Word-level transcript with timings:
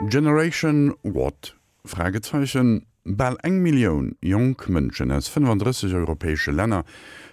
Generation 0.00 0.94
What? 1.02 1.56
Fragezeichen 1.84 2.86
Ball 3.04 3.36
eng 3.42 3.62
Millioun 3.62 4.16
Jongmënschen 4.22 5.10
ass 5.10 5.28
35 5.28 5.94
europäesche 5.94 6.52
Länner 6.52 6.84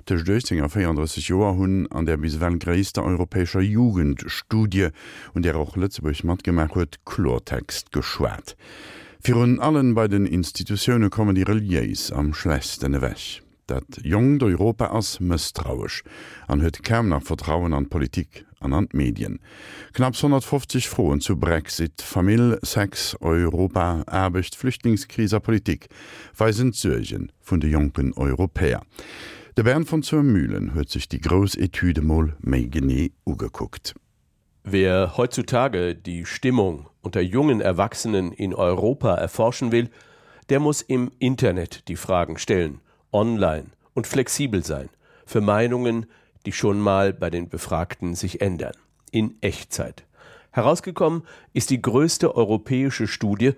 tech 0.06 0.24
Dëinger 0.26 0.70
34 0.70 1.30
Joer 1.30 1.56
hunn 1.58 1.88
an 1.92 2.06
der 2.06 2.18
biswel 2.18 2.58
gréisster 2.58 3.04
europäescher 3.04 3.62
Jugendstudie 3.62 4.90
und 5.34 5.46
der 5.46 5.56
auch 5.56 5.78
Lützeburg 5.78 6.24
mat 6.24 6.44
gemerk 6.44 6.76
huet 6.76 7.00
Chlortext 7.06 7.92
geschwert. 7.92 8.58
Fi 9.22 9.34
hun 9.34 9.60
allen 9.60 9.96
bei 9.96 10.08
den 10.08 10.26
Institutionioune 10.26 11.10
kommen 11.10 11.36
die 11.36 11.46
Reliéis 11.46 12.12
am 12.12 12.34
schlechtene 12.34 13.02
wäch. 13.02 13.42
Dat 13.68 14.02
Jong 14.04 14.40
d'Europa 14.40 14.90
ass 14.90 15.20
mëstrauech, 15.20 16.04
an 16.48 16.62
huet 16.62 16.82
Käm 16.84 17.10
nach 17.10 17.24
Vertrauen 17.24 17.74
an 17.74 17.90
Politik 17.90 18.46
an 18.60 18.74
an 18.74 18.88
Medien. 18.94 19.40
Knapp 19.94 20.16
150 20.16 20.88
Froen 20.88 21.22
zu 21.22 21.38
Brexit, 21.38 22.02
Famill, 22.02 22.60
Sex, 22.64 23.16
Europa, 23.22 24.04
erbecht 24.08 24.56
Flüchtlingskriser 24.56 25.40
Politik, 25.40 25.88
weisen 26.38 26.74
Zürchen 26.74 27.32
vun 27.42 27.60
de 27.60 27.70
jonken 27.70 28.14
Europäer. 28.14 28.82
De 29.58 29.64
Bern 29.64 29.86
von 29.86 30.04
zur 30.04 30.24
Mühlen 30.24 30.74
huet 30.76 30.90
sich 30.90 31.10
die 31.10 31.20
Grosetüdemoll 31.20 32.36
méi 32.42 32.70
gené 32.70 33.12
ugeguckt. 33.26 33.96
Wer 34.64 35.18
heutzutage 35.18 35.96
die 35.96 36.26
Stimmung 36.26 36.88
unter 37.02 37.22
jungen 37.22 37.60
Erwachsenen 37.60 38.32
in 38.32 38.54
Europa 38.54 39.16
erforschen 39.16 39.72
will, 39.72 39.90
der 40.50 40.60
muss 40.60 40.82
im 40.82 41.12
Internet 41.20 41.88
die 41.88 41.96
Fragen 41.96 42.38
stellen 42.38 42.82
online 43.12 43.68
und 43.94 44.08
flexibel 44.08 44.64
sein 44.64 44.90
für 45.26 45.42
Meinungen, 45.42 46.06
die 46.46 46.52
schon 46.52 46.80
mal 46.80 47.14
bei 47.14 47.30
den 47.30 47.50
Befragten 47.50 48.16
sich 48.16 48.42
ändern, 48.42 48.74
in 49.12 49.36
Echtzeit. 49.42 50.06
Herausgekommen 50.52 51.24
ist 51.54 51.70
die 51.70 51.82
größte 51.82 52.36
europäische 52.36 53.08
Studie, 53.08 53.54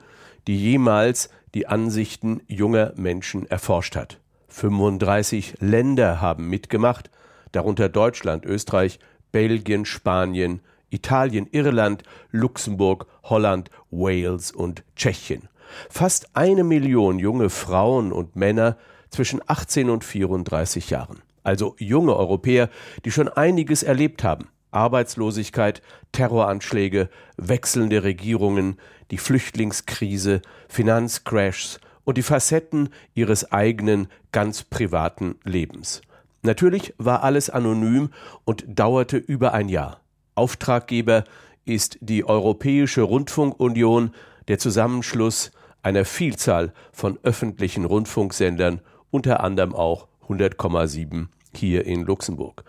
die 0.48 0.58
jemals 0.58 1.30
die 1.54 1.68
Ansichten 1.68 2.42
junger 2.48 2.94
Menschen 2.96 3.50
erforscht 3.50 3.96
hat. 3.96 4.20
35 4.50 5.56
Länder 5.60 6.20
haben 6.20 6.50
mitgemacht, 6.50 7.10
darunter 7.52 7.90
Deutschland, 7.90 8.46
Österreich, 8.46 9.00
Belgien, 9.32 9.86
Spanien, 9.86 10.62
Italien, 10.90 11.48
Irland, 11.52 12.04
Luxemburg, 12.32 13.08
Holland, 13.24 13.70
Wales 13.92 14.52
und 14.52 14.84
Tschechien. 14.96 15.48
Fast 15.90 16.36
eine 16.36 16.66
Million 16.66 17.18
junge 17.18 17.50
Frauen 17.50 18.12
und 18.12 18.36
Männer 18.36 18.78
zwischen 19.10 19.42
18 19.48 19.90
und 19.90 20.04
34 20.04 20.90
Jahren. 20.90 21.22
Also 21.44 21.76
junge 21.80 22.16
Europäer, 22.16 22.70
die 23.06 23.12
schon 23.12 23.30
einiges 23.30 23.84
erlebt 23.84 24.24
haben. 24.24 24.48
Arbeitslosigkeit, 24.72 25.82
Terroranschläge, 26.12 27.10
wechselnde 27.38 28.04
Regierungen, 28.04 28.78
die 29.12 29.18
Flüchtlingskrise, 29.18 30.42
Finanzcrashs 30.70 31.80
und 32.06 32.18
die 32.18 32.24
Facetten 32.24 32.90
ihres 33.14 33.52
eigenen 33.52 34.08
ganz 34.32 34.64
privaten 34.64 35.36
Lebens. 35.44 36.02
Natürlich 36.42 36.94
war 36.98 37.24
alles 37.24 37.50
anonym 37.50 38.10
und 38.46 38.64
dauerte 38.68 39.18
über 39.18 39.54
ein 39.54 39.70
Jahr. 39.70 40.00
Auftraggeber 40.36 41.26
ist 41.66 41.98
die 42.02 42.26
Europäische 42.26 43.04
Rundfunkunion, 43.04 44.12
der 44.48 44.58
Zusammenschluss 44.58 45.52
einer 45.84 46.06
Vielzahl 46.06 46.74
von 46.92 47.20
öffentlichen 47.24 47.86
Rundfunksendern 47.86 48.82
unter 49.12 49.44
anderem 49.44 49.76
auch 49.76 50.08
100,7 50.32 51.28
hier 51.54 51.86
in 51.86 52.04
Luxemburg. 52.04 52.64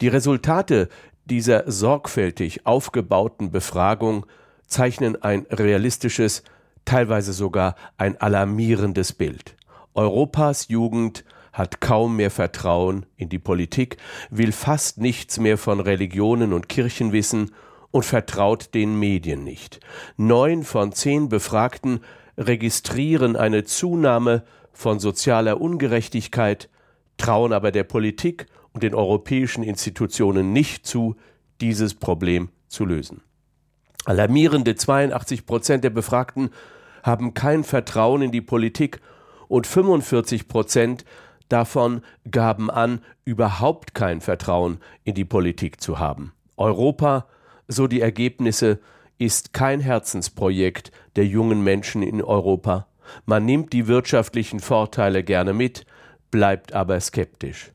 Die 0.00 0.08
Resultate 0.08 0.88
dieser 1.24 1.70
sorgfältig 1.70 2.66
aufgebauten 2.66 3.50
Befragung 3.50 4.26
zeichnen 4.66 5.20
ein 5.22 5.46
realistisches, 5.50 6.42
teilweise 6.84 7.32
sogar 7.32 7.74
ein 7.96 8.20
alarmierendes 8.20 9.12
Bild. 9.12 9.56
Europas 9.94 10.68
Jugend 10.68 11.24
hat 11.52 11.80
kaum 11.80 12.16
mehr 12.16 12.30
Vertrauen 12.30 13.06
in 13.16 13.28
die 13.28 13.38
Politik, 13.38 13.96
will 14.30 14.52
fast 14.52 14.98
nichts 14.98 15.38
mehr 15.38 15.56
von 15.56 15.80
Religionen 15.80 16.52
und 16.52 16.68
Kirchen 16.68 17.12
wissen 17.12 17.52
und 17.90 18.04
vertraut 18.04 18.74
den 18.74 18.98
Medien 18.98 19.42
nicht. 19.42 19.80
Neun 20.18 20.64
von 20.64 20.92
zehn 20.92 21.28
Befragten 21.30 22.00
registrieren 22.36 23.36
eine 23.36 23.64
Zunahme 23.64 24.42
von 24.72 25.00
sozialer 25.00 25.58
Ungerechtigkeit, 25.60 26.68
trauen 27.16 27.52
aber 27.52 27.72
der 27.72 27.84
Politik 27.84 28.46
und 28.72 28.82
den 28.82 28.94
europäischen 28.94 29.62
Institutionen 29.62 30.52
nicht 30.52 30.86
zu, 30.86 31.16
dieses 31.60 31.94
Problem 31.94 32.50
zu 32.68 32.84
lösen. 32.84 33.22
Alarmierende 34.04 34.76
82 34.76 35.46
Prozent 35.46 35.82
der 35.84 35.90
Befragten 35.90 36.50
haben 37.02 37.34
kein 37.34 37.64
Vertrauen 37.64 38.22
in 38.22 38.32
die 38.32 38.40
Politik 38.40 39.00
und 39.48 39.66
45 39.66 40.48
Prozent 40.48 41.04
davon 41.48 42.02
gaben 42.30 42.70
an, 42.70 43.00
überhaupt 43.24 43.94
kein 43.94 44.20
Vertrauen 44.20 44.78
in 45.04 45.14
die 45.14 45.24
Politik 45.24 45.80
zu 45.80 45.98
haben. 45.98 46.32
Europa, 46.56 47.26
so 47.68 47.86
die 47.86 48.00
Ergebnisse, 48.00 48.80
ist 49.18 49.52
kein 49.52 49.80
Herzensprojekt 49.80 50.92
der 51.16 51.26
jungen 51.26 51.62
Menschen 51.64 52.02
in 52.02 52.22
Europa. 52.22 52.86
Man 53.24 53.44
nimmt 53.44 53.72
die 53.72 53.86
wirtschaftlichen 53.86 54.60
Vorteile 54.60 55.22
gerne 55.22 55.52
mit, 55.52 55.86
bleibt 56.30 56.72
aber 56.72 57.00
skeptisch. 57.00 57.70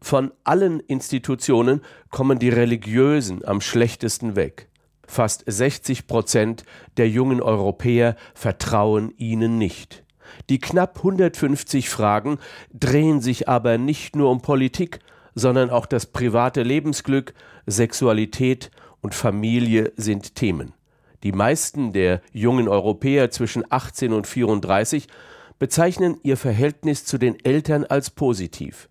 Von 0.00 0.32
allen 0.44 0.80
Institutionen 0.80 1.80
kommen 2.10 2.38
die 2.38 2.50
religiösen 2.50 3.44
am 3.44 3.60
schlechtesten 3.60 4.36
weg. 4.36 4.68
Fast 5.06 5.44
60 5.46 6.06
Prozent 6.06 6.64
der 6.96 7.08
jungen 7.08 7.40
Europäer 7.40 8.16
vertrauen 8.34 9.12
ihnen 9.16 9.58
nicht. 9.58 10.04
Die 10.48 10.58
knapp 10.58 10.98
150 10.98 11.88
Fragen 11.88 12.38
drehen 12.72 13.20
sich 13.20 13.48
aber 13.48 13.78
nicht 13.78 14.16
nur 14.16 14.30
um 14.30 14.40
Politik, 14.40 15.00
sondern 15.34 15.70
auch 15.70 15.86
das 15.86 16.06
private 16.06 16.62
Lebensglück, 16.62 17.34
Sexualität 17.66 18.70
und 19.00 19.14
Familie 19.14 19.92
sind 19.96 20.34
Themen. 20.34 20.72
Die 21.22 21.32
meisten 21.32 21.92
der 21.92 22.20
jungen 22.32 22.68
Europäer 22.68 23.30
zwischen 23.30 23.64
18 23.68 24.12
und 24.12 24.26
34 24.26 25.08
bezeichnen 25.58 26.18
ihr 26.22 26.36
Verhältnis 26.36 27.04
zu 27.04 27.18
den 27.18 27.42
Eltern 27.44 27.84
als 27.84 28.10
positiv. 28.10 28.88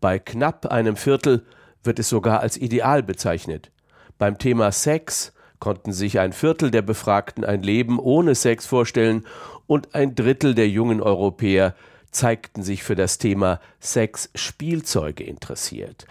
Bei 0.00 0.18
knapp 0.18 0.66
einem 0.66 0.96
Viertel 0.96 1.44
wird 1.82 1.98
es 1.98 2.08
sogar 2.08 2.40
als 2.40 2.56
ideal 2.56 3.02
bezeichnet. 3.02 3.70
Beim 4.18 4.38
Thema 4.38 4.72
Sex 4.72 5.32
konnten 5.58 5.92
sich 5.92 6.18
ein 6.18 6.32
Viertel 6.32 6.70
der 6.70 6.82
Befragten 6.82 7.44
ein 7.44 7.62
Leben 7.62 7.98
ohne 7.98 8.34
Sex 8.34 8.66
vorstellen 8.66 9.24
und 9.66 9.94
ein 9.94 10.14
Drittel 10.14 10.54
der 10.54 10.68
jungen 10.68 11.00
Europäer 11.00 11.74
zeigten 12.10 12.62
sich 12.62 12.82
für 12.82 12.94
das 12.94 13.18
Thema 13.18 13.60
Sex-Spielzeuge 13.80 15.24
interessiert. 15.24 16.06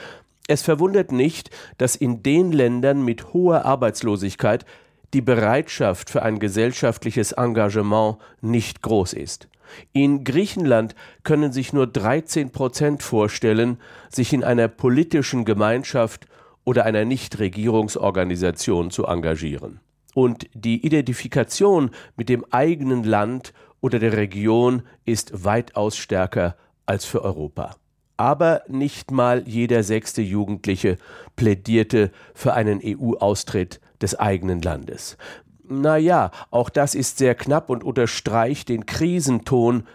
Es 0.47 0.61
verwundert 0.61 1.11
nicht, 1.11 1.49
dass 1.77 1.95
in 1.95 2.21
den 2.21 2.51
Ländern 2.51 3.05
mit 3.05 3.33
hoher 3.33 3.65
Arbeitslosigkeit 3.65 4.65
die 5.13 5.21
Bereitschaft 5.21 6.09
für 6.09 6.23
ein 6.23 6.39
gesellschaftliches 6.39 7.31
Engagement 7.33 8.17
nicht 8.41 8.81
groß 8.81 9.13
ist. 9.13 9.47
In 9.91 10.23
Griechenland 10.23 10.95
können 11.23 11.51
sich 11.51 11.73
nur 11.73 11.87
13 11.87 12.51
Prozent 12.51 13.03
vorstellen, 13.03 13.77
sich 14.09 14.33
in 14.33 14.43
einer 14.43 14.67
politischen 14.67 15.45
Gemeinschaft 15.45 16.27
oder 16.63 16.85
einer 16.85 17.05
Nichtregierungsorganisation 17.05 18.91
zu 18.91 19.05
engagieren. 19.05 19.79
Und 20.13 20.47
die 20.53 20.85
Identifikation 20.85 21.91
mit 22.15 22.29
dem 22.29 22.45
eigenen 22.51 23.03
Land 23.03 23.53
oder 23.81 23.99
der 23.99 24.15
Region 24.15 24.83
ist 25.05 25.43
weitaus 25.43 25.97
stärker 25.97 26.55
als 26.85 27.05
für 27.05 27.23
Europa. 27.23 27.75
Aber 28.15 28.61
nicht 28.67 29.11
mal 29.11 29.43
jeder 29.47 29.83
sechste 29.83 30.21
Jugendliche 30.21 30.97
plädierte 31.35 32.11
für 32.33 32.53
einen 32.53 32.79
EU-Austritt 32.83 33.81
des 34.01 34.17
eigenen 34.19 34.61
Landes. 34.61 35.17
Na 35.63 35.97
ja, 35.97 36.31
auch 36.51 36.69
das 36.69 36.93
ist 36.93 37.17
sehr 37.17 37.35
knapp 37.35 37.69
und 37.69 37.83
unterstreicht 37.83 38.69
den 38.69 38.85
Krisenton 38.85 39.87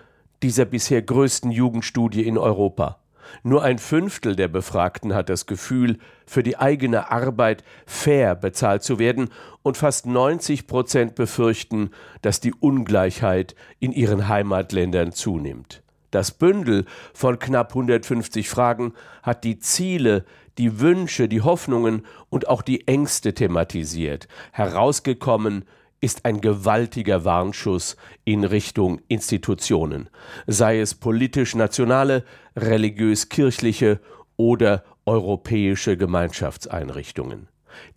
dieser 0.43 0.65
bisher 0.65 1.03
größten 1.03 1.51
Jugendstudie 1.51 2.27
in 2.27 2.39
Europa. 2.39 2.99
Nur 3.43 3.63
ein 3.63 3.79
Fünftel 3.79 4.37
der 4.37 4.49
Befragten 4.49 5.15
hat 5.15 5.29
das 5.29 5.47
Gefühl, 5.47 5.99
für 6.27 6.43
die 6.43 6.57
eigene 6.57 7.11
Arbeit 7.11 7.63
fair 7.87 8.35
bezahlt 8.35 8.83
zu 8.83 8.99
werden, 8.99 9.29
und 9.63 9.77
fast 9.77 10.07
90 10.07 10.67
Prozent 10.67 11.15
befürchten, 11.15 11.91
dass 12.23 12.41
die 12.41 12.55
Ungleichheit 12.55 13.55
in 13.81 13.93
ihren 13.93 14.29
Heimatländern 14.29 15.13
zunimmt. 15.13 15.83
Das 16.11 16.33
Bündel 16.33 16.85
von 17.13 17.39
knapp 17.39 17.71
150 17.71 18.49
Fragen 18.49 18.95
hat 19.23 19.45
die 19.45 19.59
Ziele, 19.59 20.25
die 20.57 20.81
Wünsche, 20.81 21.29
die 21.29 21.43
Hoffnungen 21.43 22.07
und 22.31 22.49
auch 22.49 22.63
die 22.63 22.89
Ängste 22.89 23.35
thematisiert. 23.35 24.29
Herausgekommen 24.53 25.65
ist 26.01 26.25
ein 26.25 26.41
gewaltiger 26.41 27.25
Warnschuss 27.25 27.97
in 28.25 28.45
Richtung 28.45 29.01
Institutionen, 29.09 30.09
sei 30.47 30.81
es 30.81 30.95
politisch 30.95 31.55
nationale, 31.55 32.25
religiös 32.57 33.29
kirchliche 33.29 34.01
oder 34.37 34.85
europäische 35.07 35.97
Gemeinschaftseinrichtungen. 35.97 37.49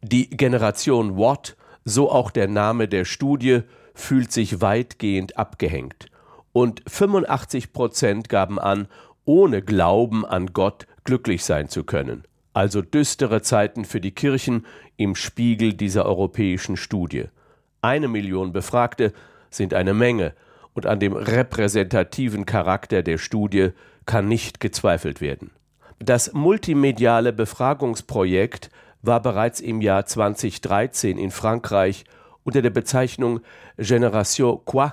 Die 0.02 0.30
Generation 0.30 1.18
Watt 1.18 1.56
so 1.86 2.12
auch 2.12 2.32
der 2.32 2.48
Name 2.48 2.88
der 2.88 3.06
Studie, 3.06 3.62
fühlt 3.94 4.32
sich 4.32 4.62
weitgehend 4.62 5.38
abgehängt. 5.38 6.08
Und 6.54 6.84
85 6.88 7.72
Prozent 7.74 8.30
gaben 8.30 8.60
an, 8.60 8.88
ohne 9.26 9.62
Glauben 9.62 10.26
an 10.26 10.48
Gott 10.48 10.88
glücklich 11.04 11.44
sein 11.44 11.70
zu 11.70 11.84
können. 11.84 12.24
Also 12.54 12.82
düstere 12.82 13.42
Zeiten 13.42 13.86
für 13.86 14.02
die 14.02 14.12
Kirchen 14.12 14.66
im 14.98 15.16
Spiegel 15.16 15.74
dieser 15.74 16.06
europäischen 16.06 16.76
Studie. 16.76 17.26
Eine 17.82 18.08
Million 18.08 18.52
Befragte 18.52 19.14
sind 19.50 19.74
eine 19.74 19.94
Menge, 19.94 20.34
und 20.74 20.86
an 20.86 21.00
dem 21.00 21.14
repräsentativen 21.14 22.46
Charakter 22.46 23.04
der 23.04 23.18
Studie 23.18 23.72
kann 24.06 24.30
nicht 24.30 24.62
gezweifelt 24.62 25.20
werden. 25.20 25.52
Das 26.00 26.32
multimediale 26.34 27.34
Befragungsprojekt 27.34 28.70
war 29.02 29.22
bereits 29.22 29.60
im 29.60 29.82
Jahr 29.82 30.06
2013 30.06 31.18
in 31.18 31.32
Frankreich 31.32 32.06
unter 32.44 32.62
der 32.62 32.70
Bezeichnung 32.70 33.42
Generation 33.78 34.62
Quoi 34.64 34.92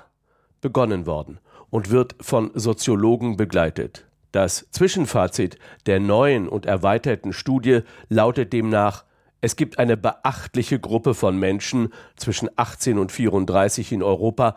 begonnen 0.60 1.06
worden 1.06 1.38
und 1.70 1.90
wird 1.90 2.16
von 2.20 2.50
Soziologen 2.54 3.36
begleitet. 3.36 4.06
Das 4.32 4.66
Zwischenfazit 4.70 5.58
der 5.86 6.00
neuen 6.00 6.48
und 6.48 6.66
erweiterten 6.66 7.32
Studie 7.32 7.80
lautet 8.08 8.52
demnach 8.52 9.04
Es 9.40 9.56
gibt 9.56 9.78
eine 9.78 9.96
beachtliche 9.96 10.78
Gruppe 10.78 11.14
von 11.14 11.38
Menschen 11.38 11.92
zwischen 12.16 12.50
18 12.56 12.98
und 12.98 13.12
34 13.12 13.92
in 13.92 14.02
Europa, 14.02 14.56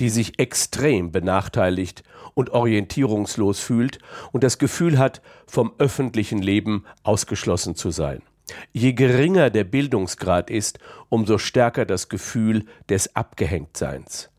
die 0.00 0.08
sich 0.08 0.38
extrem 0.38 1.12
benachteiligt 1.12 2.02
und 2.34 2.50
orientierungslos 2.50 3.60
fühlt 3.60 3.98
und 4.32 4.42
das 4.42 4.58
Gefühl 4.58 4.98
hat, 4.98 5.20
vom 5.46 5.72
öffentlichen 5.78 6.40
Leben 6.40 6.84
ausgeschlossen 7.02 7.74
zu 7.74 7.90
sein. 7.90 8.22
Je 8.72 8.92
geringer 8.92 9.50
der 9.50 9.64
Bildungsgrad 9.64 10.50
ist, 10.50 10.78
umso 11.08 11.38
stärker 11.38 11.84
das 11.84 12.08
Gefühl 12.08 12.64
des 12.88 13.14
Abgehängtseins. 13.14 14.31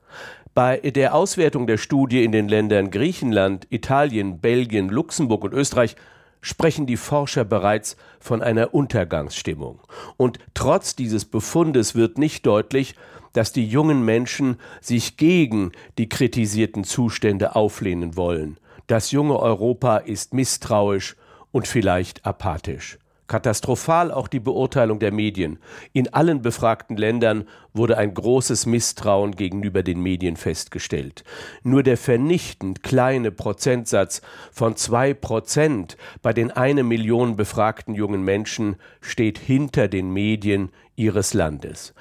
Bei 0.53 0.77
der 0.77 1.15
Auswertung 1.15 1.65
der 1.65 1.77
Studie 1.77 2.23
in 2.23 2.31
den 2.31 2.47
Ländern 2.47 2.91
Griechenland, 2.91 3.65
Italien, 3.71 4.37
Belgien, 4.39 4.87
Luxemburg 4.87 5.43
und 5.43 5.53
Österreich 5.53 5.95
sprechen 6.41 6.85
die 6.85 6.97
Forscher 6.97 7.43
bereits 7.43 7.97
von 8.19 8.43
einer 8.43 8.75
Untergangsstimmung. 8.75 9.79
Und 10.15 10.37
trotz 10.53 10.95
dieses 10.95 11.25
Befundes 11.25 11.95
wird 11.95 12.19
nicht 12.19 12.45
deutlich, 12.45 12.93
dass 13.31 13.51
die 13.51 13.65
jungen 13.65 14.05
Menschen 14.05 14.59
sich 14.79 15.17
gegen 15.17 15.71
die 15.97 16.07
kritisierten 16.07 16.83
Zustände 16.83 17.55
auflehnen 17.55 18.15
wollen. 18.15 18.57
Das 18.85 19.09
junge 19.09 19.39
Europa 19.39 19.97
ist 19.97 20.35
misstrauisch 20.35 21.15
und 21.51 21.67
vielleicht 21.67 22.27
apathisch. 22.27 22.99
Katastrophal 23.27 24.11
auch 24.11 24.27
die 24.27 24.39
Beurteilung 24.39 24.99
der 24.99 25.11
Medien. 25.11 25.59
In 25.93 26.13
allen 26.13 26.41
befragten 26.41 26.97
Ländern 26.97 27.45
wurde 27.73 27.97
ein 27.97 28.13
großes 28.13 28.65
Misstrauen 28.65 29.35
gegenüber 29.35 29.81
den 29.81 30.01
Medien 30.01 30.35
festgestellt. 30.35 31.23
Nur 31.63 31.83
der 31.83 31.97
vernichtend 31.97 32.83
kleine 32.83 33.31
Prozentsatz 33.31 34.21
von 34.51 34.75
zwei 34.75 35.13
Prozent 35.13 35.97
bei 36.21 36.33
den 36.33 36.51
eine 36.51 36.83
Million 36.83 37.35
befragten 37.35 37.95
jungen 37.95 38.23
Menschen 38.23 38.75
steht 39.01 39.39
hinter 39.39 39.87
den 39.87 40.11
Medien 40.11 40.69
ihres 40.95 41.33
Landes. 41.33 41.93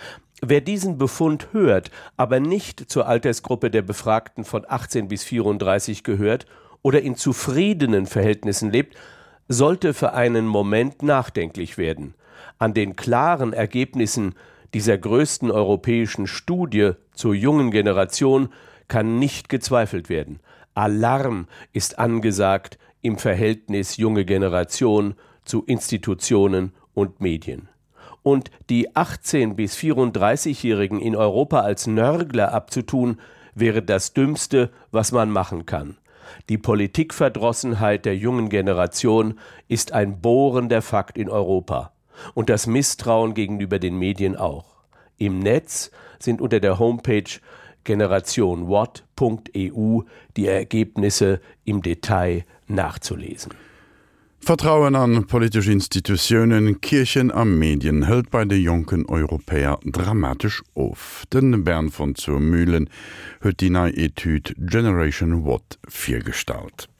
Wer 0.45 0.61
diesen 0.61 0.99
Befund 0.99 1.53
hört, 1.53 1.93
aber 2.17 2.41
nicht 2.41 2.91
zur 2.91 3.07
Altersgruppe 3.07 3.71
der 3.71 3.83
Befragten 3.83 4.45
von 4.45 4.65
18 4.69 5.07
bis 5.07 5.23
34 5.23 6.03
gehört 6.03 6.47
oder 6.83 7.01
in 7.01 7.15
zufriedenen 7.15 8.07
Verhältnissen 8.07 8.73
lebt, 8.73 8.97
sollte 9.53 9.95
für 9.95 10.13
einen 10.13 10.47
Moment 10.47 11.03
nachdenklich 11.03 11.79
werden. 11.79 12.15
An 12.59 12.75
den 12.75 12.97
klaren 12.97 13.53
Ergebnissen 13.53 14.35
dieser 14.75 14.97
größten 14.97 15.51
europäischen 15.51 16.27
Studie 16.27 16.93
zur 17.15 17.35
jungen 17.35 17.71
Generation 17.71 18.49
kann 18.89 19.19
nicht 19.19 19.49
gezweifelt 19.49 20.09
werden. 20.09 20.41
Alarm 20.75 21.47
ist 21.73 21.99
angesagt 21.99 22.79
im 23.03 23.19
Verhältnis 23.19 23.97
junge 23.97 24.25
Generation 24.25 25.15
zu 25.45 25.65
Institutionen 25.65 26.73
und 26.95 27.21
Medien. 27.21 27.69
Und 28.23 28.51
die 28.71 28.95
18 28.95 29.57
bis 29.57 29.77
34-Jährigen 29.77 31.01
in 31.01 31.17
Europa 31.17 31.61
als 31.61 31.87
Nörgler 31.87 32.53
abzutun, 32.53 33.21
wäre 33.55 33.83
das 33.83 34.15
Dümmste, 34.15 34.71
was 34.93 35.13
man 35.13 35.31
machen 35.31 35.67
kann. 35.67 35.99
Die 36.49 36.59
Politikverdrossenheit 36.59 38.05
der 38.05 38.17
jungen 38.17 38.49
Generation 38.49 39.39
ist 39.69 39.93
ein 39.93 40.21
bohrender 40.21 40.83
Fakt 40.83 41.19
in 41.19 41.29
Europa 41.29 41.93
und 42.35 42.51
das 42.51 42.67
Misstrauen 42.67 43.35
gegenüber 43.35 43.79
den 43.79 43.97
Medien 43.99 44.37
auch. 44.37 44.65
Im 45.19 45.39
Netz 45.39 45.91
sind 46.19 46.41
unter 46.41 46.59
der 46.61 46.79
Homepage 46.79 47.25
generationwatt.eu 47.85 50.01
die 50.37 50.47
Ergebnisse 50.47 51.41
im 51.65 51.83
Detail 51.83 52.45
nachzulesen. 52.67 53.53
Vertrauen 54.45 54.97
an 54.97 55.29
politische 55.29 55.71
Institutionen, 55.71 56.81
Kirchen 56.81 57.31
am 57.31 57.61
Medien 57.61 58.03
hält 58.03 58.33
bei 58.33 58.45
de 58.45 58.59
jungen 58.59 59.07
Europäer 59.07 59.79
dramatisch 59.85 60.65
of. 60.75 61.25
Den 61.33 61.63
Bern 61.63 61.91
von 61.91 62.17
zur 62.17 62.41
Mühlen 62.41 62.91
huet 63.45 63.61
die 63.61 63.71
nei 63.71 63.91
Etyd 63.91 64.57
Generation 64.59 65.45
Watt 65.47 65.79
firstalt. 65.87 66.92